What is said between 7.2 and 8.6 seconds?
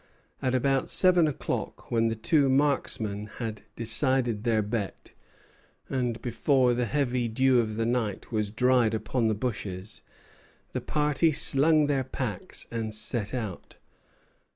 dew of the night was